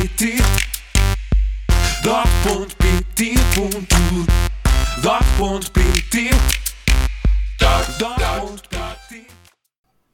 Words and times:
Dot.pt 0.00 0.40
Dot.pt 2.02 3.20
Dot.pt 5.02 6.59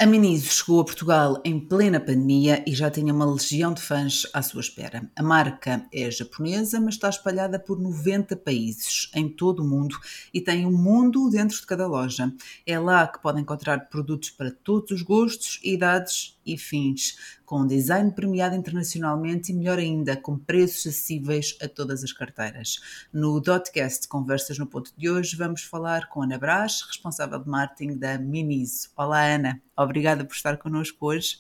A 0.07 0.09
Miniso 0.09 0.53
chegou 0.53 0.81
a 0.81 0.85
Portugal 0.85 1.43
em 1.45 1.59
plena 1.59 1.99
pandemia 1.99 2.63
e 2.65 2.73
já 2.73 2.89
tinha 2.89 3.13
uma 3.13 3.29
legião 3.29 3.75
de 3.75 3.83
fãs 3.83 4.25
à 4.33 4.41
sua 4.41 4.61
espera. 4.61 5.11
A 5.17 5.21
marca 5.21 5.85
é 5.93 6.09
japonesa, 6.09 6.79
mas 6.79 6.95
está 6.95 7.09
espalhada 7.09 7.59
por 7.59 7.77
90 7.77 8.37
países 8.37 9.11
em 9.13 9.29
todo 9.29 9.65
o 9.65 9.69
mundo 9.69 9.99
e 10.33 10.41
tem 10.41 10.65
um 10.65 10.71
mundo 10.71 11.29
dentro 11.29 11.61
de 11.61 11.67
cada 11.67 11.89
loja. 11.89 12.33
É 12.65 12.79
lá 12.79 13.09
que 13.09 13.21
pode 13.21 13.41
encontrar 13.41 13.89
produtos 13.89 14.31
para 14.31 14.53
todos 14.53 14.93
os 14.93 15.03
gostos, 15.03 15.59
idades 15.65 16.37
e 16.47 16.57
fins, 16.57 17.17
com 17.45 17.67
design 17.67 18.13
premiado 18.13 18.55
internacionalmente 18.55 19.51
e, 19.51 19.55
melhor 19.55 19.79
ainda, 19.79 20.17
com 20.17 20.39
preços 20.39 20.87
acessíveis 20.87 21.57
a 21.61 21.69
todas 21.69 22.05
as 22.05 22.13
carteiras. 22.13 22.79
No 23.13 23.41
Dotcast 23.41 24.07
Conversas 24.07 24.57
no 24.57 24.67
Ponto 24.67 24.93
de 24.97 25.11
hoje, 25.11 25.35
vamos 25.37 25.63
falar 25.63 26.09
com 26.09 26.23
Ana 26.23 26.39
Brás, 26.39 26.83
responsável 26.87 27.41
de 27.41 27.49
marketing 27.49 27.99
da 27.99 28.17
Miniso. 28.19 28.91
Olá, 28.97 29.25
Ana. 29.25 29.61
Obrigada 29.77 29.96
por 30.27 30.35
estar 30.35 30.57
connosco 30.59 31.07
hoje. 31.07 31.39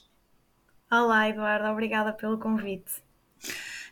Olá, 0.91 1.29
Eduardo. 1.29 1.69
Obrigada 1.69 2.13
pelo 2.13 2.39
convite. 2.39 2.91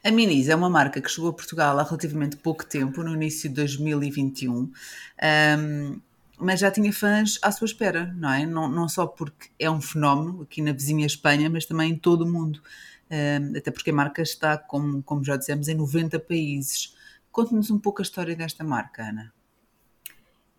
A 0.02 0.10
Minis 0.10 0.48
é 0.48 0.54
uma 0.54 0.70
marca 0.70 1.00
que 1.00 1.10
chegou 1.10 1.30
a 1.30 1.32
Portugal 1.32 1.78
há 1.78 1.82
relativamente 1.82 2.36
pouco 2.36 2.64
tempo, 2.64 3.02
no 3.02 3.14
início 3.14 3.48
de 3.48 3.56
2021. 3.56 4.52
Um, 4.54 6.00
mas 6.38 6.60
já 6.60 6.70
tinha 6.70 6.92
fãs 6.92 7.38
à 7.42 7.50
sua 7.52 7.66
espera, 7.66 8.14
não 8.16 8.32
é? 8.32 8.46
Não, 8.46 8.68
não 8.68 8.88
só 8.88 9.06
porque 9.06 9.50
é 9.58 9.70
um 9.70 9.80
fenómeno 9.80 10.42
aqui 10.42 10.62
na 10.62 10.72
vizinha 10.72 11.06
Espanha, 11.06 11.50
mas 11.50 11.66
também 11.66 11.92
em 11.92 11.96
todo 11.96 12.22
o 12.22 12.32
mundo. 12.32 12.62
Um, 13.10 13.56
até 13.56 13.70
porque 13.70 13.90
a 13.90 13.94
marca 13.94 14.22
está, 14.22 14.56
como, 14.56 15.02
como 15.02 15.24
já 15.24 15.36
dissemos, 15.36 15.68
em 15.68 15.74
90 15.74 16.18
países. 16.20 16.96
Conte-nos 17.30 17.70
um 17.70 17.78
pouco 17.78 18.00
a 18.00 18.04
história 18.04 18.34
desta 18.34 18.64
marca, 18.64 19.02
Ana. 19.02 19.32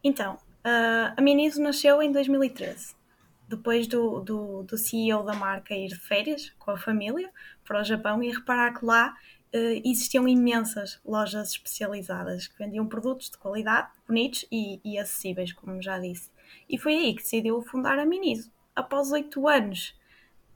Então, 0.03 0.35
uh, 0.35 1.13
a 1.17 1.21
Miniso 1.21 1.61
nasceu 1.61 2.01
em 2.01 2.11
2013 2.11 2.95
depois 3.47 3.87
do, 3.87 4.19
do, 4.21 4.63
do, 4.63 4.77
CEO 4.77 5.23
da 5.23 5.33
marca 5.33 5.73
ir 5.73 5.87
de 5.87 5.99
férias 5.99 6.51
com 6.57 6.71
a 6.71 6.77
família 6.77 7.31
para 7.63 7.81
o 7.81 7.83
Japão 7.83 8.21
e 8.23 8.31
reparar 8.31 8.77
que 8.77 8.85
lá 8.85 9.15
uh, 9.53 9.81
existiam 9.83 10.27
imensas 10.27 10.99
lojas 11.05 11.51
especializadas 11.51 12.47
que 12.47 12.57
vendiam 12.57 12.87
produtos 12.87 13.29
de 13.29 13.37
qualidade, 13.37 13.89
bonitos 14.07 14.45
e, 14.51 14.79
e, 14.83 14.97
acessíveis, 14.97 15.53
como 15.53 15.81
já 15.81 15.99
disse. 15.99 16.31
E 16.69 16.77
foi 16.77 16.95
aí 16.95 17.15
que 17.15 17.21
decidiu 17.21 17.61
fundar 17.61 17.99
a 17.99 18.05
Miniso. 18.05 18.51
Após 18.75 19.11
oito 19.11 19.47
anos, 19.47 19.95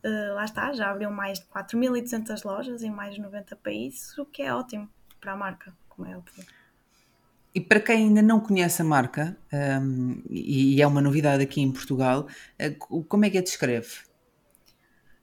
uh, 0.04 0.34
lá 0.34 0.46
está, 0.46 0.74
já 0.74 0.90
abriu 0.90 1.12
mais 1.12 1.40
de 1.40 1.46
4.200 1.46 2.44
lojas 2.44 2.84
em 2.84 2.92
mais 2.92 3.16
de 3.16 3.22
90 3.22 3.56
países, 3.58 4.18
o 4.18 4.26
que 4.26 4.42
é 4.42 4.54
ótimo 4.54 4.90
para 5.22 5.34
a 5.34 5.36
marca, 5.36 5.76
como 5.88 6.08
é 6.08 6.18
óbvio. 6.18 6.59
E 7.54 7.60
para 7.60 7.80
quem 7.80 8.08
ainda 8.08 8.22
não 8.22 8.40
conhece 8.40 8.82
a 8.82 8.86
marca, 8.86 9.36
um, 9.82 10.22
e 10.30 10.82
é 10.82 10.86
uma 10.86 11.02
novidade 11.02 11.42
aqui 11.42 11.62
em 11.62 11.72
Portugal, 11.72 12.28
uh, 12.62 13.04
como 13.06 13.26
é 13.26 13.30
que 13.30 13.38
a 13.38 13.42
descreve? 13.42 13.90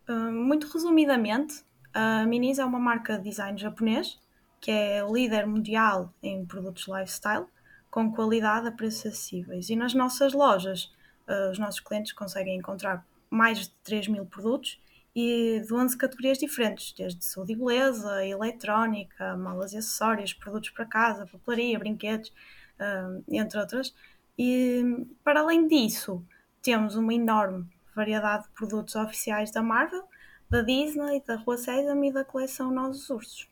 Uh, 0.09 0.33
muito 0.33 0.67
resumidamente, 0.73 1.65
a 1.95 2.27
Minis 2.27 2.59
é 2.59 2.65
uma 2.65 2.79
marca 2.79 3.17
de 3.17 3.31
design 3.31 3.57
japonês 3.57 4.19
que 4.61 4.71
é 4.71 5.01
líder 5.09 5.47
mundial 5.47 6.13
em 6.23 6.45
produtos 6.45 6.87
lifestyle 6.89 7.47
com 7.91 8.13
qualidade 8.13 8.67
a 8.67 8.73
preços 8.73 9.07
acessíveis. 9.07 9.71
E 9.71 9.77
nas 9.77 9.95
nossas 9.95 10.33
lojas, 10.33 10.93
uh, 11.29 11.51
os 11.51 11.59
nossos 11.59 11.81
clientes 11.81 12.13
conseguem 12.13 12.59
encontrar 12.59 13.07
mais 13.31 13.61
de 13.61 13.71
3 13.85 14.09
mil 14.09 14.27
produtos 14.27 14.81
e 15.17 15.63
de 15.67 15.73
11 15.73 15.97
categorias 15.97 16.37
diferentes, 16.37 16.93
desde 16.93 17.25
saúde 17.25 17.55
e 17.55 17.57
beleza, 17.57 18.23
eletrónica, 18.23 19.35
malas 19.35 19.73
e 19.73 19.79
acessórios, 19.79 20.35
produtos 20.35 20.69
para 20.69 20.85
casa, 20.85 21.27
papelaria, 21.27 21.79
brinquedos, 21.79 22.29
uh, 22.79 23.25
entre 23.27 23.59
outras. 23.59 23.95
E 24.39 25.07
para 25.25 25.41
além 25.41 25.67
disso, 25.67 26.23
temos 26.61 26.97
uma 26.97 27.15
enorme 27.15 27.67
variedade 27.95 28.43
de 28.43 28.51
produtos 28.51 28.95
oficiais 28.95 29.51
da 29.51 29.63
Marvel, 29.63 30.05
da 30.51 30.61
Disney, 30.61 31.23
da 31.27 31.37
Rua 31.37 31.57
Sésamo 31.57 32.05
e 32.05 32.13
da 32.13 32.23
coleção 32.23 32.71
Nós 32.71 33.09
Ursos. 33.09 33.49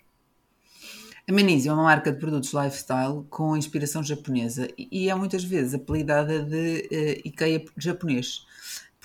A 1.26 1.32
Manise 1.32 1.70
é 1.70 1.72
uma 1.72 1.84
marca 1.84 2.12
de 2.12 2.19
produtos 2.19 2.52
lifestyle 2.52 3.25
com 3.31 3.56
inspiração 3.56 4.02
japonesa 4.02 4.69
e 4.76 5.08
é 5.08 5.14
muitas 5.14 5.42
vezes 5.42 5.72
apelidada 5.72 6.44
de 6.44 6.88
uh, 6.92 7.26
IKEA 7.28 7.64
japonês. 7.78 8.44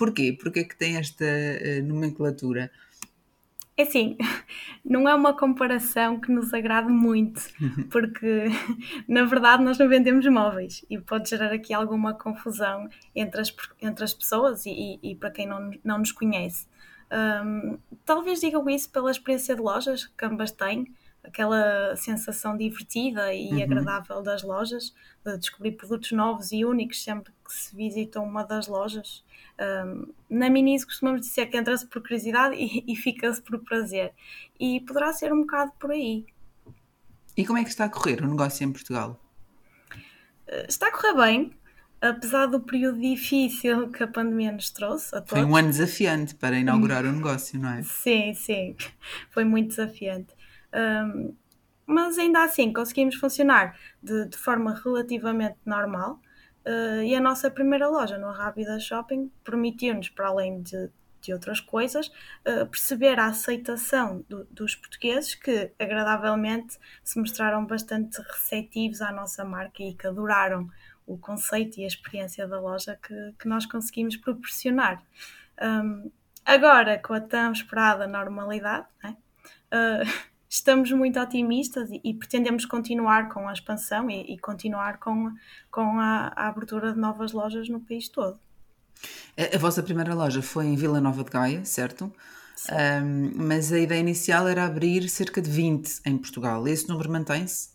Porquê? 0.00 0.32
Porquê 0.32 0.64
que 0.64 0.74
tem 0.74 0.96
esta 0.96 1.26
uh, 1.26 1.86
nomenclatura? 1.86 2.70
É 3.76 3.82
assim, 3.82 4.16
não 4.82 5.06
é 5.06 5.14
uma 5.14 5.36
comparação 5.36 6.18
que 6.18 6.32
nos 6.32 6.54
agrade 6.54 6.90
muito, 6.90 7.42
porque 7.92 8.46
na 9.06 9.24
verdade 9.24 9.62
nós 9.62 9.76
não 9.76 9.90
vendemos 9.90 10.26
móveis 10.26 10.82
e 10.88 10.98
pode 10.98 11.28
gerar 11.28 11.52
aqui 11.52 11.74
alguma 11.74 12.14
confusão 12.14 12.88
entre 13.14 13.42
as, 13.42 13.54
entre 13.82 14.02
as 14.02 14.14
pessoas 14.14 14.64
e, 14.64 14.70
e, 15.02 15.10
e 15.10 15.14
para 15.14 15.30
quem 15.30 15.46
não, 15.46 15.70
não 15.84 15.98
nos 15.98 16.12
conhece. 16.12 16.66
Um, 17.12 17.78
talvez 18.02 18.40
digam 18.40 18.70
isso 18.70 18.90
pela 18.90 19.10
experiência 19.10 19.54
de 19.54 19.60
lojas 19.60 20.06
que 20.06 20.24
ambas 20.24 20.50
têm, 20.50 20.86
aquela 21.30 21.94
sensação 21.96 22.56
divertida 22.56 23.32
e 23.32 23.50
uhum. 23.50 23.62
agradável 23.62 24.20
das 24.20 24.42
lojas, 24.42 24.92
de 25.24 25.38
descobrir 25.38 25.72
produtos 25.72 26.10
novos 26.12 26.52
e 26.52 26.64
únicos 26.64 27.02
sempre 27.02 27.32
que 27.44 27.52
se 27.52 27.74
visita 27.74 28.20
uma 28.20 28.42
das 28.42 28.66
lojas. 28.66 29.24
Um, 29.58 30.12
na 30.28 30.50
Minis 30.50 30.84
costumamos 30.84 31.22
dizer 31.22 31.46
que 31.46 31.56
entra-se 31.56 31.86
por 31.86 32.02
curiosidade 32.02 32.56
e, 32.56 32.84
e 32.86 32.96
fica-se 32.96 33.40
por 33.40 33.58
prazer. 33.60 34.12
E 34.58 34.80
poderá 34.80 35.12
ser 35.12 35.32
um 35.32 35.42
bocado 35.42 35.72
por 35.78 35.92
aí. 35.92 36.26
E 37.36 37.46
como 37.46 37.58
é 37.58 37.62
que 37.62 37.70
está 37.70 37.84
a 37.84 37.88
correr 37.88 38.22
o 38.22 38.28
negócio 38.28 38.64
em 38.64 38.72
Portugal? 38.72 39.20
Uh, 40.48 40.66
está 40.68 40.88
a 40.88 40.92
correr 40.92 41.14
bem, 41.14 41.52
apesar 42.00 42.46
do 42.46 42.60
período 42.60 43.00
difícil 43.00 43.88
que 43.90 44.02
a 44.02 44.08
pandemia 44.08 44.50
nos 44.50 44.70
trouxe. 44.70 45.10
Foi 45.26 45.44
um 45.44 45.54
ano 45.54 45.68
desafiante 45.68 46.34
para 46.34 46.58
inaugurar 46.58 47.04
o 47.04 47.12
negócio, 47.12 47.58
não 47.60 47.70
é? 47.70 47.82
Sim, 47.82 48.34
sim, 48.34 48.74
foi 49.30 49.44
muito 49.44 49.68
desafiante. 49.68 50.39
Um, 50.74 51.34
mas 51.86 52.18
ainda 52.18 52.44
assim 52.44 52.72
conseguimos 52.72 53.16
funcionar 53.16 53.76
de, 54.02 54.26
de 54.26 54.36
forma 54.38 54.74
relativamente 54.74 55.56
normal. 55.66 56.20
Uh, 56.64 57.02
e 57.02 57.14
a 57.14 57.20
nossa 57.20 57.50
primeira 57.50 57.88
loja 57.88 58.16
no 58.18 58.30
Rápida 58.30 58.78
Shopping 58.78 59.30
permitiu-nos, 59.42 60.08
para 60.08 60.28
além 60.28 60.62
de, 60.62 60.90
de 61.20 61.32
outras 61.32 61.58
coisas, 61.58 62.08
uh, 62.08 62.66
perceber 62.66 63.18
a 63.18 63.26
aceitação 63.26 64.24
do, 64.28 64.44
dos 64.50 64.76
portugueses 64.76 65.34
que, 65.34 65.72
agradavelmente, 65.78 66.78
se 67.02 67.18
mostraram 67.18 67.64
bastante 67.66 68.20
receptivos 68.20 69.00
à 69.00 69.10
nossa 69.10 69.44
marca 69.44 69.82
e 69.82 69.94
que 69.94 70.06
adoraram 70.06 70.68
o 71.06 71.18
conceito 71.18 71.80
e 71.80 71.84
a 71.84 71.88
experiência 71.88 72.46
da 72.46 72.60
loja 72.60 72.96
que, 73.02 73.34
que 73.38 73.48
nós 73.48 73.66
conseguimos 73.66 74.16
proporcionar. 74.16 75.02
Um, 75.60 76.10
agora, 76.44 76.98
com 76.98 77.14
a 77.14 77.20
tão 77.20 77.50
esperada 77.50 78.06
normalidade, 78.06 78.86
né, 79.02 79.16
uh, 79.72 80.30
estamos 80.50 80.90
muito 80.90 81.18
otimistas 81.20 81.88
e, 81.90 82.00
e, 82.02 82.12
pretendemos 82.12 82.64
continuar 82.66 83.28
com 83.28 83.48
a 83.48 83.52
expansão 83.52 84.10
e, 84.10 84.34
e 84.34 84.38
continuar 84.38 84.98
com, 84.98 85.32
com 85.70 86.00
a, 86.00 86.32
a, 86.34 86.48
abertura 86.48 86.92
de 86.92 86.98
novas 86.98 87.30
lojas 87.30 87.68
no 87.68 87.80
país 87.80 88.08
todo. 88.08 88.36
A, 89.38 89.54
a, 89.54 89.58
vossa 89.58 89.80
primeira 89.80 90.12
loja 90.12 90.42
foi 90.42 90.66
em 90.66 90.74
Vila 90.74 91.00
Nova 91.00 91.22
de 91.22 91.30
Gaia, 91.30 91.64
certo? 91.64 92.12
Um, 92.68 93.32
mas 93.36 93.72
a 93.72 93.78
ideia 93.78 94.00
inicial 94.00 94.46
era 94.48 94.66
abrir 94.66 95.08
cerca 95.08 95.40
de 95.40 95.48
20 95.48 96.00
em 96.04 96.18
Portugal. 96.18 96.66
Esse 96.66 96.88
número 96.88 97.10
mantém-se? 97.10 97.70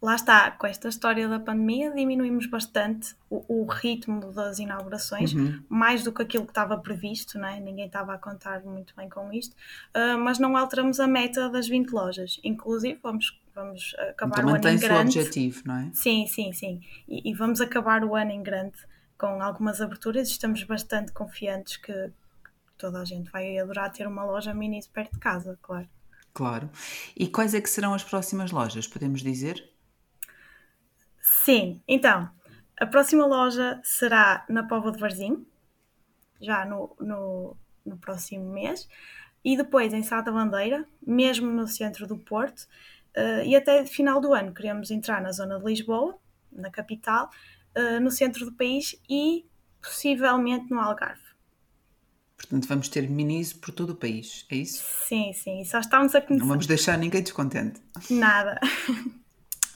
Lá 0.00 0.14
está, 0.14 0.50
com 0.50 0.66
esta 0.66 0.88
história 0.88 1.28
da 1.28 1.40
pandemia, 1.40 1.90
diminuímos 1.90 2.46
bastante 2.46 3.14
o, 3.30 3.62
o 3.62 3.66
ritmo 3.66 4.32
das 4.32 4.58
inaugurações, 4.58 5.32
uhum. 5.32 5.62
mais 5.68 6.02
do 6.02 6.12
que 6.12 6.22
aquilo 6.22 6.44
que 6.44 6.50
estava 6.50 6.76
previsto, 6.78 7.38
né? 7.38 7.58
ninguém 7.60 7.86
estava 7.86 8.14
a 8.14 8.18
contar 8.18 8.62
muito 8.62 8.94
bem 8.96 9.08
com 9.08 9.32
isto, 9.32 9.54
uh, 9.94 10.18
mas 10.18 10.38
não 10.38 10.56
alteramos 10.56 11.00
a 11.00 11.06
meta 11.06 11.48
das 11.48 11.66
20 11.66 11.90
lojas. 11.90 12.38
Inclusive, 12.44 12.98
vamos, 13.02 13.40
vamos 13.54 13.94
acabar 14.10 14.38
então, 14.38 14.52
o 14.52 14.54
ano 14.54 14.68
em 14.68 14.78
grande. 14.78 15.18
o 15.18 15.20
objetivo, 15.20 15.62
não 15.64 15.76
é? 15.76 15.90
Sim, 15.92 16.26
sim, 16.26 16.52
sim. 16.52 16.80
E, 17.08 17.30
e, 17.30 17.34
vamos 17.34 17.60
acabar 17.60 18.04
o 18.04 18.14
ano 18.14 18.30
em 18.30 18.42
grande 18.42 18.76
com 19.16 19.42
algumas 19.42 19.80
aberturas. 19.80 20.28
Estamos 20.28 20.62
bastante 20.62 21.12
confiantes 21.12 21.78
que 21.78 22.10
toda 22.76 23.00
a 23.00 23.04
gente 23.04 23.30
vai 23.30 23.58
adorar 23.58 23.90
ter 23.90 24.06
uma 24.06 24.24
loja 24.24 24.52
mini 24.52 24.80
perto 24.92 25.14
de 25.14 25.18
casa, 25.18 25.58
claro. 25.62 25.88
Claro. 26.34 26.68
E 27.16 27.26
quais 27.26 27.54
é 27.54 27.60
que 27.62 27.70
serão 27.70 27.94
as 27.94 28.04
próximas 28.04 28.50
lojas, 28.50 28.86
podemos 28.86 29.22
dizer? 29.22 29.72
Sim, 31.26 31.82
então, 31.88 32.30
a 32.78 32.86
próxima 32.86 33.26
loja 33.26 33.80
será 33.82 34.46
na 34.48 34.62
Póvoa 34.62 34.92
de 34.92 35.00
Varzim, 35.00 35.44
já 36.40 36.64
no, 36.64 36.94
no, 37.00 37.56
no 37.84 37.96
próximo 37.98 38.52
mês, 38.52 38.88
e 39.44 39.56
depois 39.56 39.92
em 39.92 40.04
Sá 40.04 40.20
da 40.20 40.30
Bandeira, 40.30 40.86
mesmo 41.04 41.50
no 41.50 41.66
centro 41.66 42.06
do 42.06 42.16
Porto, 42.16 42.60
uh, 43.16 43.42
e 43.44 43.56
até 43.56 43.84
final 43.84 44.20
do 44.20 44.32
ano 44.32 44.54
queremos 44.54 44.92
entrar 44.92 45.20
na 45.20 45.32
zona 45.32 45.58
de 45.58 45.64
Lisboa, 45.64 46.16
na 46.52 46.70
capital, 46.70 47.28
uh, 47.76 48.00
no 48.00 48.10
centro 48.12 48.44
do 48.44 48.52
país 48.52 48.94
e 49.10 49.44
possivelmente 49.82 50.70
no 50.70 50.78
Algarve. 50.78 51.26
Portanto, 52.36 52.68
vamos 52.68 52.88
ter 52.88 53.10
Miniso 53.10 53.58
por 53.58 53.72
todo 53.72 53.90
o 53.90 53.96
país, 53.96 54.46
é 54.48 54.56
isso? 54.56 54.84
Sim, 55.08 55.32
sim, 55.32 55.64
só 55.64 55.80
estamos 55.80 56.14
a 56.14 56.20
começar. 56.20 56.44
Não 56.44 56.48
vamos 56.48 56.68
deixar 56.68 56.96
ninguém 56.96 57.20
descontente. 57.20 57.82
Nada. 58.10 58.60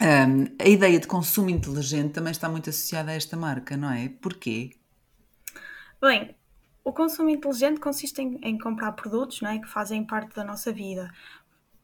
Um, 0.01 0.47
a 0.59 0.67
ideia 0.67 0.99
de 0.99 1.07
consumo 1.07 1.51
inteligente 1.51 2.15
também 2.15 2.31
está 2.31 2.49
muito 2.49 2.71
associada 2.71 3.11
a 3.11 3.15
esta 3.15 3.37
marca, 3.37 3.77
não 3.77 3.91
é? 3.93 4.09
Porquê? 4.09 4.71
Bem, 6.01 6.35
o 6.83 6.93
consumo 6.93 7.29
inteligente 7.29 7.79
consiste 7.79 8.23
em, 8.23 8.41
em 8.43 8.59
comprar 8.59 8.93
produtos 8.93 9.43
não 9.43 9.51
é, 9.51 9.59
que 9.59 9.69
fazem 9.69 10.07
parte 10.07 10.35
da 10.35 10.43
nossa 10.43 10.73
vida. 10.73 11.13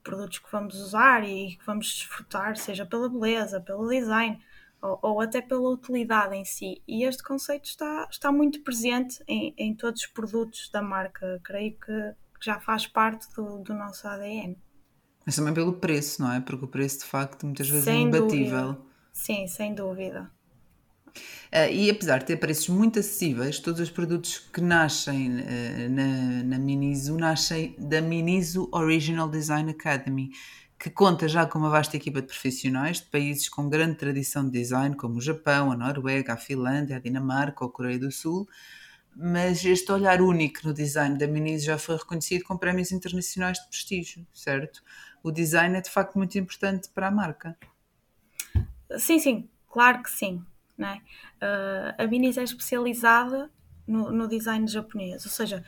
Produtos 0.03 0.39
que 0.39 0.51
vamos 0.51 0.77
usar 0.77 1.29
e 1.29 1.57
que 1.57 1.67
vamos 1.67 1.87
desfrutar, 1.89 2.57
seja 2.57 2.87
pela 2.87 3.09
beleza, 3.09 3.61
pelo 3.61 3.87
design 3.87 4.41
ou, 4.81 4.99
ou 5.03 5.21
até 5.21 5.43
pela 5.43 5.69
utilidade 5.69 6.35
em 6.35 6.45
si. 6.45 6.83
E 6.89 7.05
este 7.05 7.23
conceito 7.23 7.67
está, 7.67 8.09
está 8.11 8.33
muito 8.33 8.63
presente 8.63 9.23
em, 9.29 9.55
em 9.59 9.75
todos 9.75 10.03
os 10.03 10.07
produtos 10.07 10.71
da 10.71 10.81
marca. 10.81 11.39
Creio 11.45 11.79
que 11.79 12.15
já 12.41 12.59
faz 12.61 12.87
parte 12.87 13.27
do, 13.35 13.59
do 13.59 13.75
nosso 13.75 14.09
ADN. 14.09 14.57
Mas 15.27 15.35
também 15.37 15.53
pelo 15.53 15.75
preço, 15.75 16.23
não 16.23 16.33
é? 16.33 16.41
Porque 16.41 16.65
o 16.65 16.69
preço 16.69 17.01
de 17.01 17.05
facto 17.07 17.45
muitas 17.45 17.69
vezes 17.69 17.85
Sem 17.85 17.99
é 18.05 18.09
imbatível. 18.09 18.75
dúvida. 18.75 18.87
Sim, 19.13 19.47
sem 19.49 19.75
dúvida. 19.75 20.31
Ah, 21.51 21.69
e 21.69 21.91
apesar 21.91 22.19
de 22.19 22.27
ter 22.27 22.37
preços 22.37 22.69
muito 22.69 22.99
acessíveis, 22.99 23.59
todos 23.59 23.81
os 23.81 23.91
produtos 23.91 24.39
que 24.39 24.61
nascem 24.61 25.41
ah, 25.41 25.89
na, 25.89 26.43
na 26.45 26.59
Miniso 26.59 27.17
nascem 27.17 27.75
da 27.79 28.01
Miniso 28.01 28.69
Original 28.73 29.29
Design 29.29 29.71
Academy, 29.71 30.31
que 30.79 30.91
conta 30.91 31.27
já 31.29 31.47
com 31.47 31.59
uma 31.59 31.71
vasta 31.71 31.97
equipa 31.97 32.21
de 32.21 32.29
profissionais 32.29 33.01
de 33.01 33.07
países 33.07 33.49
com 33.49 33.69
grande 33.69 33.97
tradição 33.97 34.45
de 34.45 34.51
design, 34.51 34.95
como 34.95 35.17
o 35.17 35.21
Japão, 35.21 35.73
a 35.73 35.77
Noruega, 35.77 36.35
a 36.35 36.37
Finlândia, 36.37 36.97
a 36.97 37.01
Dinamarca 37.01 37.65
ou 37.65 37.71
a 37.71 37.73
Coreia 37.73 37.99
do 37.99 38.13
Sul. 38.13 38.47
Mas 39.19 39.65
este 39.65 39.91
olhar 39.91 40.21
único 40.21 40.61
no 40.63 40.75
design 40.75 41.17
da 41.17 41.27
Miniso 41.27 41.65
já 41.65 41.79
foi 41.79 41.97
reconhecido 41.97 42.45
com 42.45 42.59
prémios 42.59 42.93
internacionais 42.93 43.59
de 43.59 43.67
prestígio, 43.67 44.27
certo? 44.31 44.83
O 45.23 45.33
design 45.33 45.75
é 45.75 45.81
de 45.81 45.89
facto 45.89 46.19
muito 46.19 46.37
importante 46.37 46.91
para 46.91 47.09
a 47.09 47.11
marca. 47.11 47.57
Sim, 48.99 49.19
sim, 49.19 49.49
claro 49.67 50.03
que 50.03 50.11
sim. 50.11 50.45
Não 50.77 50.89
é? 50.89 51.01
Ah, 51.41 51.95
a 51.97 52.07
Minis 52.07 52.37
é 52.37 52.43
especializada 52.43 53.51
no, 53.87 54.13
no 54.13 54.29
design 54.29 54.67
japonês, 54.67 55.25
ou 55.25 55.33
seja, 55.33 55.65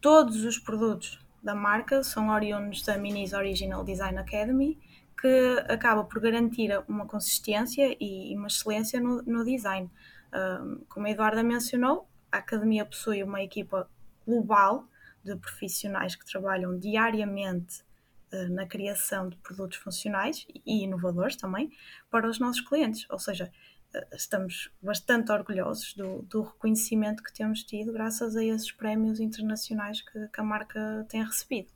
todos 0.00 0.44
os 0.44 0.56
produtos 0.56 1.18
da 1.42 1.56
marca 1.56 2.04
são 2.04 2.28
oriundos 2.28 2.82
da 2.82 2.96
Minis 2.96 3.32
Original 3.32 3.82
Design 3.82 4.16
Academy, 4.18 4.78
que 5.20 5.64
acaba 5.68 6.04
por 6.04 6.20
garantir 6.20 6.70
uma 6.86 7.06
consistência 7.06 7.96
e 8.00 8.32
uma 8.36 8.46
excelência 8.46 9.00
no, 9.00 9.22
no 9.22 9.44
design. 9.44 9.90
Ah, 10.30 10.62
como 10.88 11.08
a 11.08 11.10
Eduarda 11.10 11.42
mencionou, 11.42 12.08
a 12.30 12.38
academia 12.38 12.84
possui 12.84 13.22
uma 13.22 13.42
equipa 13.42 13.88
global 14.26 14.88
de 15.24 15.36
profissionais 15.36 16.14
que 16.14 16.24
trabalham 16.24 16.78
diariamente 16.78 17.84
eh, 18.30 18.48
na 18.48 18.66
criação 18.66 19.28
de 19.28 19.36
produtos 19.36 19.78
funcionais 19.78 20.46
e 20.64 20.84
inovadores 20.84 21.36
também 21.36 21.70
para 22.10 22.28
os 22.28 22.38
nossos 22.38 22.60
clientes. 22.60 23.06
Ou 23.10 23.18
seja, 23.18 23.52
eh, 23.94 24.06
estamos 24.12 24.70
bastante 24.82 25.30
orgulhosos 25.32 25.94
do, 25.94 26.22
do 26.22 26.42
reconhecimento 26.42 27.22
que 27.22 27.32
temos 27.32 27.62
tido 27.62 27.92
graças 27.92 28.36
a 28.36 28.44
esses 28.44 28.70
prémios 28.72 29.20
internacionais 29.20 30.02
que, 30.02 30.28
que 30.28 30.40
a 30.40 30.44
marca 30.44 31.06
tem 31.08 31.24
recebido. 31.24 31.72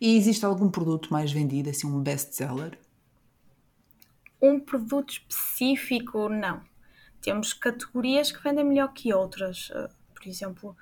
E 0.00 0.16
existe 0.16 0.44
algum 0.44 0.70
produto 0.70 1.12
mais 1.12 1.30
vendido, 1.30 1.70
assim, 1.70 1.86
um 1.86 2.02
best-seller? 2.02 2.78
Um 4.42 4.58
produto 4.58 5.10
específico, 5.10 6.28
não. 6.28 6.62
Temos 7.20 7.52
categorias 7.52 8.32
que 8.32 8.42
vendem 8.42 8.64
melhor 8.64 8.92
que 8.92 9.12
outras. 9.12 9.70
Eh, 9.74 9.88
Por 10.14 10.26
exemplo, 10.28 10.76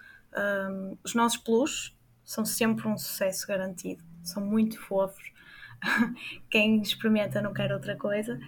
hum, 0.70 0.96
os 1.04 1.14
nossos 1.14 1.38
plus 1.38 1.96
são 2.24 2.44
sempre 2.44 2.86
um 2.88 2.98
sucesso 2.98 3.46
garantido. 3.46 4.04
São 4.22 4.44
muito 4.44 4.80
fofos. 4.80 5.32
Quem 6.50 6.82
experimenta 6.82 7.40
não 7.40 7.52
quer 7.52 7.72
outra 7.72 7.96
coisa. 7.96 8.38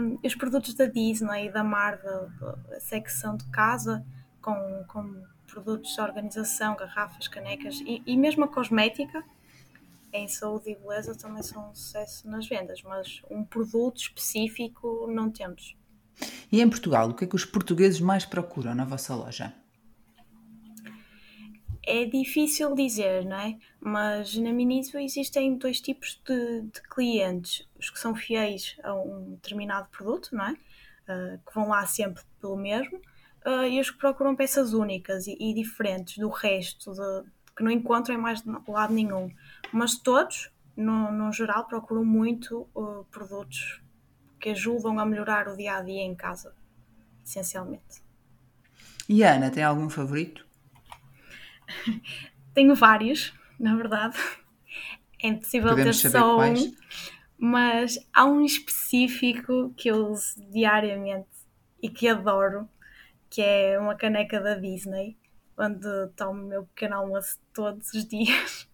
Hum, 0.00 0.18
os 0.22 0.34
produtos 0.34 0.74
da 0.74 0.86
Disney, 0.86 1.50
da 1.50 1.62
Marvel, 1.64 2.30
a 2.74 2.80
secção 2.80 3.36
de 3.36 3.44
casa, 3.50 4.04
com, 4.40 4.84
com 4.88 5.24
produtos 5.46 5.94
de 5.94 6.00
organização, 6.00 6.76
garrafas, 6.76 7.28
canecas 7.28 7.80
e, 7.80 8.02
e 8.06 8.16
mesmo 8.16 8.44
a 8.44 8.48
cosmética, 8.48 9.24
em 10.12 10.28
saúde 10.28 10.70
e 10.70 10.74
beleza 10.76 11.14
também 11.14 11.42
são 11.42 11.70
um 11.70 11.74
sucesso 11.74 12.28
nas 12.28 12.46
vendas, 12.48 12.82
mas 12.82 13.22
um 13.30 13.44
produto 13.44 13.98
específico 13.98 15.06
não 15.08 15.30
temos. 15.30 15.76
E 16.50 16.60
em 16.60 16.68
Portugal, 16.68 17.10
o 17.10 17.14
que 17.14 17.24
é 17.24 17.26
que 17.26 17.36
os 17.36 17.44
portugueses 17.44 18.00
mais 18.00 18.24
procuram 18.24 18.74
na 18.74 18.84
vossa 18.84 19.14
loja? 19.14 19.52
É 21.84 22.04
difícil 22.04 22.74
dizer, 22.74 23.24
não 23.24 23.36
é? 23.38 23.58
Mas 23.80 24.36
na 24.36 24.52
Miniso 24.52 24.98
existem 24.98 25.56
dois 25.56 25.80
tipos 25.80 26.20
de, 26.26 26.62
de 26.62 26.82
clientes: 26.82 27.68
os 27.78 27.90
que 27.90 27.98
são 27.98 28.14
fiéis 28.14 28.76
a 28.82 28.92
um 28.94 29.34
determinado 29.34 29.88
produto, 29.90 30.34
não 30.34 30.46
é? 30.46 30.56
Ah, 31.08 31.38
que 31.46 31.54
vão 31.54 31.68
lá 31.68 31.86
sempre 31.86 32.22
pelo 32.40 32.56
mesmo, 32.56 33.00
ah, 33.44 33.68
e 33.68 33.80
os 33.80 33.90
que 33.90 33.98
procuram 33.98 34.34
peças 34.34 34.72
únicas 34.72 35.28
e, 35.28 35.36
e 35.38 35.54
diferentes 35.54 36.18
do 36.18 36.28
resto, 36.28 36.92
de- 36.92 37.30
que 37.56 37.62
não 37.62 37.70
encontram 37.70 38.16
em 38.16 38.18
mais 38.18 38.42
lado 38.66 38.92
nenhum. 38.92 39.30
Mas 39.72 39.96
todos, 39.96 40.50
no, 40.76 41.12
no 41.12 41.32
geral, 41.32 41.66
procuram 41.68 42.04
muito 42.04 42.68
ah, 42.76 43.04
produtos 43.12 43.80
que 44.46 44.50
ajudam 44.50 44.96
a 45.00 45.04
melhorar 45.04 45.48
o 45.48 45.56
dia 45.56 45.74
a 45.74 45.82
dia 45.82 46.02
em 46.02 46.14
casa, 46.14 46.54
essencialmente. 47.24 48.00
E 49.08 49.24
a 49.24 49.34
Ana, 49.34 49.50
tem 49.50 49.64
algum 49.64 49.90
favorito? 49.90 50.46
Tenho 52.54 52.72
vários, 52.76 53.34
na 53.58 53.74
verdade. 53.74 54.16
É 55.20 55.26
impossível 55.26 55.70
Podemos 55.70 56.00
ter 56.00 56.10
só 56.10 56.38
um, 56.38 56.54
mas 57.36 57.98
há 58.14 58.24
um 58.24 58.44
específico 58.44 59.74
que 59.76 59.88
eu 59.90 60.06
uso 60.12 60.36
diariamente 60.52 61.26
e 61.82 61.90
que 61.90 62.06
adoro, 62.06 62.68
que 63.28 63.42
é 63.42 63.76
uma 63.80 63.96
caneca 63.96 64.40
da 64.40 64.54
Disney, 64.54 65.18
onde 65.58 65.88
tomo 66.14 66.44
o 66.44 66.46
meu 66.46 66.66
pequeno 66.66 66.94
almoço 66.94 67.36
todos 67.52 67.92
os 67.92 68.04
dias. 68.06 68.68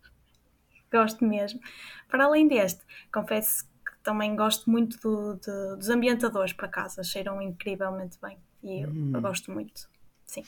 gosto 0.93 1.25
mesmo. 1.25 1.61
Para 2.11 2.27
além 2.27 2.47
deste, 2.47 2.83
confesso 3.11 3.72
também 4.03 4.35
gosto 4.37 4.71
muito 4.71 4.99
do- 5.01 5.35
de- 5.37 5.77
dos 5.77 5.89
ambientadores 5.89 6.53
para 6.53 6.69
casa, 6.69 7.03
cheiram 7.03 7.41
incrivelmente 7.41 8.19
bem 8.21 8.39
e 8.63 8.83
eu, 8.83 8.93
eu 9.15 9.21
gosto 9.21 9.51
muito. 9.53 9.89
Sim. 10.27 10.45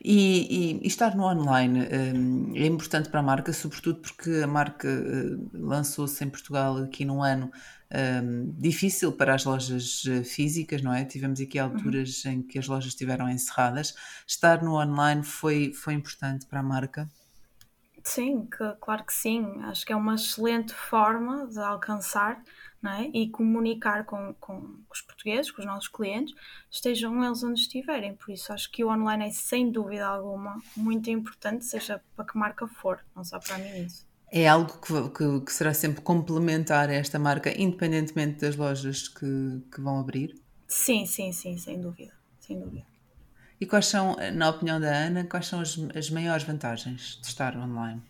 E, 0.00 0.78
e- 0.78 0.84
e 0.84 0.86
estar 0.86 1.16
no 1.16 1.24
online 1.24 1.80
hum, 2.14 2.52
é 2.54 2.66
importante 2.66 3.08
para 3.08 3.20
a 3.20 3.22
marca, 3.22 3.52
sobretudo 3.52 4.00
porque 4.00 4.30
a 4.44 4.46
marca 4.46 4.88
hum, 4.88 5.48
lançou-se 5.54 6.22
em 6.24 6.30
Portugal 6.30 6.76
aqui 6.78 7.04
num 7.04 7.22
ano 7.22 7.50
hum, 8.22 8.54
difícil 8.58 9.12
para 9.12 9.34
as 9.34 9.44
lojas 9.44 10.02
eh, 10.08 10.22
físicas, 10.22 10.82
não 10.82 10.92
é? 10.92 11.04
Tivemos 11.04 11.40
aqui 11.40 11.58
alturas 11.58 12.24
em 12.26 12.42
que 12.42 12.58
as 12.58 12.68
lojas 12.68 12.88
estiveram 12.92 13.28
encerradas. 13.28 13.94
Estar 14.26 14.62
no 14.62 14.74
online 14.80 15.22
foi, 15.24 15.72
foi 15.72 15.94
importante 15.94 16.46
para 16.46 16.60
a 16.60 16.62
marca. 16.62 17.08
Sim, 18.04 18.46
que- 18.46 18.74
claro 18.80 19.04
que 19.04 19.12
sim. 19.12 19.44
Acho 19.64 19.84
que 19.84 19.92
é 19.92 19.96
uma 19.96 20.14
excelente 20.14 20.72
forma 20.74 21.46
de 21.46 21.58
alcançar 21.58 22.42
não 22.80 22.92
é? 22.92 23.10
e 23.12 23.28
comunicar 23.30 24.04
com, 24.04 24.34
com 24.34 24.80
os 24.90 25.00
portugueses, 25.02 25.50
com 25.50 25.60
os 25.60 25.66
nossos 25.66 25.88
clientes, 25.88 26.34
estejam 26.70 27.24
eles 27.24 27.42
onde 27.42 27.60
estiverem. 27.60 28.14
Por 28.16 28.30
isso, 28.30 28.52
acho 28.52 28.70
que 28.70 28.84
o 28.84 28.88
online 28.90 29.26
é 29.26 29.30
sem 29.30 29.70
dúvida 29.70 30.06
alguma 30.06 30.62
muito 30.76 31.10
importante, 31.10 31.64
seja 31.64 32.02
para 32.16 32.24
que 32.24 32.38
marca 32.38 32.66
for, 32.68 33.04
não 33.14 33.24
só 33.24 33.38
para 33.40 33.58
mim 33.58 33.84
isso. 33.84 34.06
É 34.30 34.46
algo 34.48 34.72
que, 34.80 35.10
que- 35.16 35.40
que 35.46 35.52
será 35.52 35.72
sempre 35.74 36.02
complementar 36.02 36.88
a 36.90 36.94
esta 36.94 37.18
marca, 37.18 37.50
independentemente 37.60 38.40
das 38.40 38.56
lojas 38.56 39.08
que, 39.08 39.26
que 39.72 39.80
vão 39.80 39.98
abrir. 39.98 40.34
Sim, 40.68 41.04
sim, 41.06 41.32
sim, 41.32 41.56
sem 41.58 41.80
dúvida. 41.80 42.12
Sem 42.40 42.58
dúvida. 42.60 42.86
E 43.60 43.66
quais 43.66 43.86
são, 43.86 44.16
na 44.34 44.50
opinião 44.50 44.80
da 44.80 44.88
Ana, 44.88 45.24
quais 45.24 45.46
são 45.46 45.60
as, 45.60 45.76
as 45.96 46.10
maiores 46.10 46.44
vantagens 46.44 47.18
de 47.20 47.26
estar 47.26 47.56
online? 47.56 48.00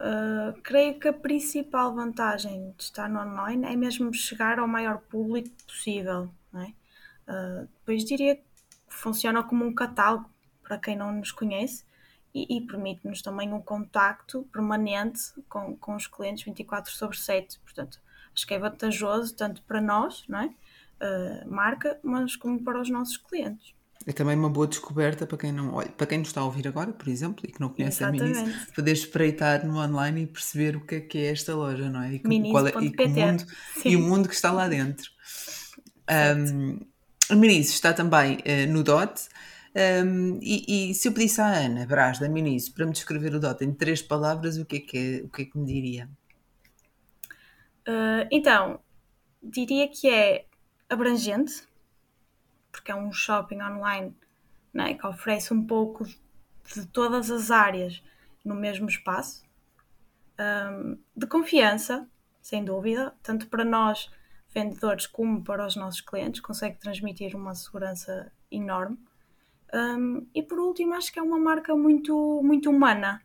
Uh, 0.00 0.58
creio 0.62 0.98
que 0.98 1.08
a 1.08 1.12
principal 1.12 1.94
vantagem 1.94 2.74
de 2.76 2.82
estar 2.82 3.08
no 3.08 3.20
online 3.20 3.66
é 3.66 3.76
mesmo 3.76 4.12
chegar 4.12 4.58
ao 4.58 4.66
maior 4.66 4.98
público 4.98 5.50
possível. 5.66 6.30
Não 6.52 6.62
é? 6.62 6.74
Uh, 7.28 7.68
depois 7.78 8.04
diria 8.04 8.36
que 8.36 8.44
funciona 8.88 9.42
como 9.42 9.64
um 9.64 9.74
catálogo 9.74 10.28
para 10.62 10.78
quem 10.78 10.96
não 10.96 11.12
nos 11.12 11.30
conhece 11.30 11.84
e, 12.34 12.56
e 12.56 12.60
permite-nos 12.66 13.22
também 13.22 13.52
um 13.52 13.60
contacto 13.60 14.42
permanente 14.52 15.20
com, 15.48 15.76
com 15.76 15.94
os 15.94 16.06
clientes 16.06 16.44
24 16.44 16.92
sobre 16.92 17.16
7. 17.16 17.60
Portanto, 17.60 18.00
acho 18.34 18.46
que 18.46 18.54
é 18.54 18.58
vantajoso 18.58 19.34
tanto 19.36 19.62
para 19.62 19.80
nós, 19.80 20.24
não 20.28 20.40
é? 20.40 20.46
Uh, 20.46 21.50
marca, 21.50 21.98
mas 22.02 22.36
como 22.36 22.62
para 22.62 22.80
os 22.80 22.88
nossos 22.88 23.16
clientes. 23.16 23.73
É 24.06 24.12
também 24.12 24.36
uma 24.36 24.50
boa 24.50 24.66
descoberta 24.66 25.26
para 25.26 25.38
quem 25.38 25.50
não 25.50 25.72
olha, 25.74 25.88
para 25.88 26.06
quem 26.06 26.18
nos 26.18 26.28
está 26.28 26.42
a 26.42 26.44
ouvir 26.44 26.68
agora, 26.68 26.92
por 26.92 27.08
exemplo, 27.08 27.44
e 27.48 27.50
que 27.52 27.60
não 27.60 27.70
conhece 27.70 28.04
a 28.04 28.10
Minis, 28.10 28.36
Exatamente. 28.36 28.72
poder 28.72 28.92
espreitar 28.92 29.66
no 29.66 29.78
online 29.78 30.22
e 30.22 30.26
perceber 30.26 30.76
o 30.76 30.80
que 30.80 30.96
é 30.96 31.00
que 31.00 31.18
é 31.18 31.32
esta 31.32 31.54
loja, 31.54 31.88
não 31.88 32.02
é? 32.02 32.14
E, 32.14 32.18
que- 32.18 32.50
qual 32.50 32.66
é- 32.66 32.72
e, 32.82 32.90
que 32.90 33.06
mundo, 33.08 33.46
e 33.84 33.96
o 33.96 34.00
mundo 34.00 34.28
que 34.28 34.34
está 34.34 34.52
lá 34.52 34.68
dentro. 34.68 35.10
Um, 36.36 36.80
a 37.30 37.34
Minis 37.34 37.70
está 37.70 37.92
também 37.94 38.38
eh, 38.44 38.66
no 38.66 38.82
DOT. 38.82 39.28
Um, 39.74 40.38
e, 40.40 40.90
e, 40.90 40.94
se 40.94 41.08
eu 41.08 41.12
pedisse 41.12 41.40
à 41.40 41.46
Ana 41.46 41.84
Brás, 41.84 42.20
da 42.20 42.28
Miniso, 42.28 42.72
para 42.74 42.86
me 42.86 42.92
descrever 42.92 43.34
o 43.34 43.40
DOT 43.40 43.64
em 43.64 43.72
três 43.72 44.00
palavras, 44.00 44.56
o 44.56 44.64
que 44.64 44.76
é 44.76 44.80
que, 44.80 45.22
o 45.24 45.28
que, 45.28 45.42
é 45.42 45.44
que 45.46 45.58
me 45.58 45.66
diria? 45.66 46.08
Uh, 47.88 48.28
então, 48.30 48.78
diria 49.42 49.88
que 49.88 50.08
é 50.08 50.44
abrangente, 50.88 51.64
porque 52.74 52.90
é 52.90 52.94
um 52.94 53.12
shopping 53.12 53.62
online 53.62 54.12
né, 54.72 54.94
que 54.94 55.06
oferece 55.06 55.54
um 55.54 55.64
pouco 55.64 56.04
de 56.04 56.86
todas 56.86 57.30
as 57.30 57.52
áreas 57.52 58.02
no 58.44 58.56
mesmo 58.56 58.88
espaço, 58.88 59.44
um, 60.40 60.98
de 61.16 61.26
confiança, 61.28 62.08
sem 62.42 62.64
dúvida, 62.64 63.14
tanto 63.22 63.46
para 63.46 63.64
nós 63.64 64.10
vendedores 64.52 65.06
como 65.06 65.42
para 65.42 65.64
os 65.64 65.76
nossos 65.76 66.00
clientes, 66.00 66.40
consegue 66.40 66.76
transmitir 66.76 67.36
uma 67.36 67.54
segurança 67.54 68.32
enorme. 68.50 68.98
Um, 69.72 70.26
e 70.34 70.42
por 70.42 70.58
último, 70.58 70.94
acho 70.94 71.12
que 71.12 71.18
é 71.18 71.22
uma 71.22 71.38
marca 71.38 71.74
muito, 71.76 72.40
muito 72.42 72.70
humana, 72.70 73.22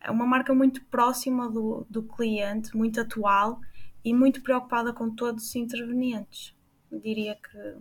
é 0.00 0.10
uma 0.10 0.24
marca 0.24 0.54
muito 0.54 0.84
próxima 0.84 1.50
do, 1.50 1.84
do 1.90 2.02
cliente, 2.04 2.76
muito 2.76 3.00
atual 3.00 3.60
e 4.04 4.14
muito 4.14 4.40
preocupada 4.40 4.92
com 4.92 5.10
todos 5.10 5.44
os 5.48 5.56
intervenientes. 5.56 6.56
Diria 6.90 7.36
que, 7.36 7.76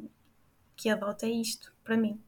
que 0.81 0.89
a 0.89 0.95
Dota 0.95 1.27
é 1.27 1.29
isto, 1.29 1.71
para 1.83 1.95
mim. 1.95 2.19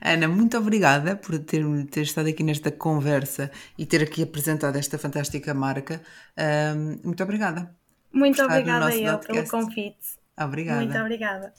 Ana, 0.00 0.28
muito 0.28 0.56
obrigada 0.56 1.16
por 1.16 1.38
ter, 1.40 1.64
ter 1.86 2.02
estado 2.02 2.28
aqui 2.28 2.42
nesta 2.42 2.70
conversa 2.70 3.50
e 3.76 3.84
ter 3.84 4.02
aqui 4.02 4.22
apresentado 4.22 4.76
esta 4.76 4.96
fantástica 4.96 5.52
marca. 5.52 6.00
Um, 6.38 7.00
muito 7.04 7.22
obrigada. 7.22 7.74
Muito 8.12 8.42
obrigada 8.42 8.94
eu 8.94 9.18
pelo 9.18 9.48
convite. 9.48 10.18
Obrigada. 10.38 10.80
Muito 10.80 10.98
obrigada. 10.98 11.52